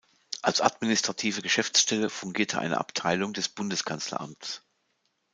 Als 0.41 0.61
administrative 0.61 1.43
Geschäftsstelle 1.43 2.09
fungierte 2.09 2.57
eine 2.57 2.79
Abteilung 2.79 3.33
des 3.33 3.49
Bundeskanzleramts. 3.49 4.63